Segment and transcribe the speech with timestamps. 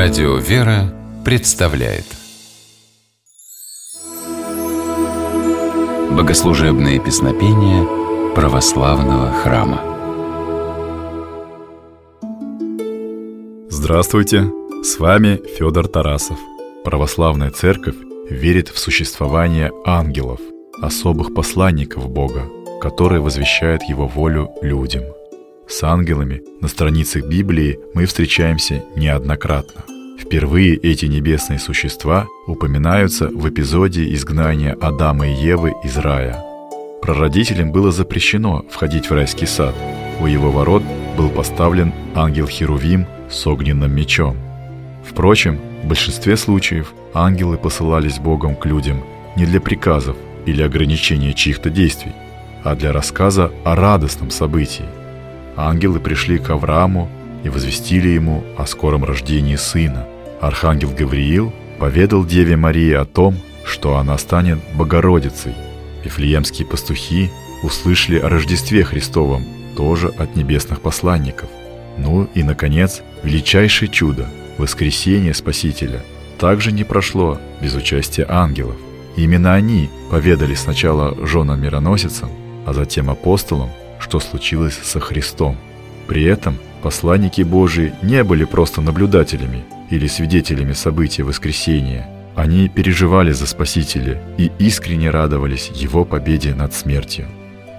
[0.00, 2.04] Радио «Вера» представляет
[6.12, 7.84] Богослужебные песнопения
[8.32, 9.80] православного храма
[13.70, 14.44] Здравствуйте!
[14.84, 16.38] С вами Федор Тарасов.
[16.84, 17.96] Православная Церковь
[18.30, 20.38] верит в существование ангелов,
[20.80, 22.48] особых посланников Бога,
[22.80, 25.02] которые возвещают Его волю людям–
[25.68, 29.84] с ангелами на страницах Библии мы встречаемся неоднократно.
[30.18, 36.42] Впервые эти небесные существа упоминаются в эпизоде изгнания Адама и Евы из рая.
[37.02, 39.74] Прародителям было запрещено входить в райский сад.
[40.20, 40.82] У его ворот
[41.16, 44.36] был поставлен ангел Херувим с огненным мечом.
[45.04, 49.04] Впрочем, в большинстве случаев ангелы посылались Богом к людям
[49.36, 52.12] не для приказов или ограничения чьих-то действий,
[52.64, 54.86] а для рассказа о радостном событии–
[55.58, 57.08] ангелы пришли к Аврааму
[57.44, 60.06] и возвестили ему о скором рождении сына.
[60.40, 65.54] Архангел Гавриил поведал Деве Марии о том, что она станет Богородицей.
[66.04, 67.30] Вифлеемские пастухи
[67.62, 69.44] услышали о Рождестве Христовом,
[69.76, 71.48] тоже от небесных посланников.
[71.96, 76.02] Ну и, наконец, величайшее чудо– воскресение Спасителя–
[76.38, 78.76] также не прошло без участия ангелов.
[79.16, 82.30] Именно они поведали сначала женам-мироносицам,
[82.64, 85.56] а затем апостолам что случилось со Христом.
[86.06, 92.08] При этом посланники Божии не были просто наблюдателями или свидетелями события воскресения.
[92.34, 97.26] Они переживали за Спасителя и искренне радовались Его победе над смертью.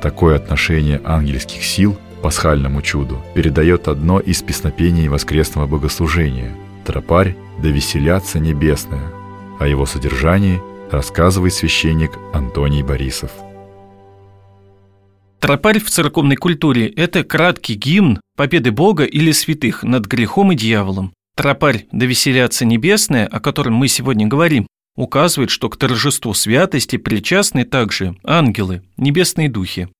[0.00, 6.54] Такое отношение ангельских сил к пасхальному чуду передает одно из песнопений воскресного богослужения
[6.84, 9.10] «Тропарь да веселятся небесное»,
[9.58, 13.30] о его содержании рассказывает священник Антоний Борисов.
[15.44, 21.12] Тропарь в церковной культуре– это краткий гимн победы Бога или святых над грехом и дьяволом.
[21.36, 27.66] Тропарь «Да веселятся небесное», о котором мы сегодня говорим, указывает, что к торжеству святости причастны
[27.66, 29.90] также ангелы, небесные духи.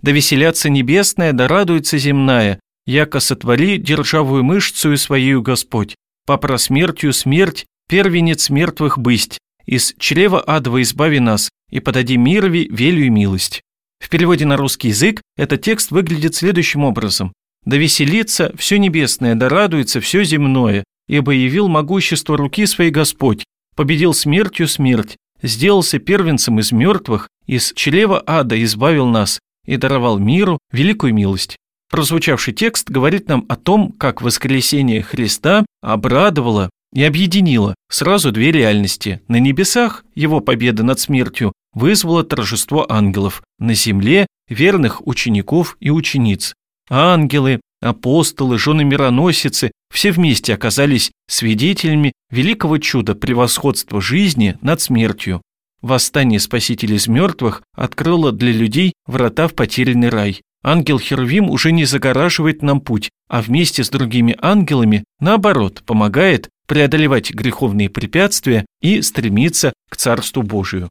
[0.00, 5.94] «Да веселятся небесное, да радуется земная, яко сотвори державую мышцу своею Господь,
[6.24, 13.04] попра смертью смерть, первенец мертвых бысть, из чрева адова избави нас, и подади мирови велю
[13.04, 13.60] и милость».
[13.98, 17.32] В переводе на русский язык этот текст выглядит следующим образом.
[17.64, 24.14] «Да веселится все небесное, да радуется все земное, ибо явил могущество руки своей Господь, победил
[24.14, 31.14] смертью смерть, сделался первенцем из мертвых, из чрева ада избавил нас и даровал миру великую
[31.14, 31.56] милость».
[31.90, 39.20] Прозвучавший текст говорит нам о том, как воскресение Христа обрадовало и объединило сразу две реальности.
[39.28, 46.54] На небесах его победа над смертью вызвало торжество ангелов, на земле верных учеников и учениц.
[46.88, 55.42] Ангелы, апостолы, жены мироносицы все вместе оказались свидетелями великого чуда превосходства жизни над смертью.
[55.82, 60.42] Восстание Спасителя из мертвых открыло для людей врата в потерянный рай.
[60.62, 67.30] Ангел Херувим уже не загораживает нам путь, а вместе с другими ангелами, наоборот, помогает преодолевать
[67.32, 70.88] греховные препятствия и стремиться к Царству Божию.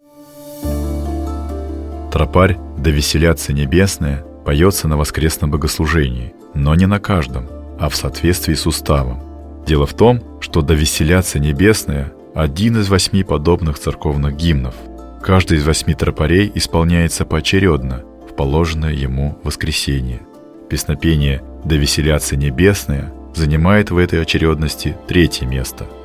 [2.11, 7.47] Тропарь «Да веселятся небесное» поется на воскресном богослужении, но не на каждом,
[7.79, 9.21] а в соответствии с уставом.
[9.67, 14.75] Дело в том, что «Да веселятся небесное»– один из восьми подобных церковных гимнов.
[15.21, 20.21] Каждый из восьми тропарей исполняется поочередно в положенное ему воскресенье.
[20.69, 25.87] Песнопение «Да веселятся небесное» занимает в этой очередности третье место–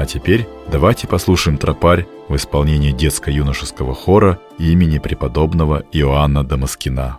[0.00, 7.18] а теперь давайте послушаем тропарь в исполнении детско-юношеского хора имени преподобного Иоанна Дамаскина.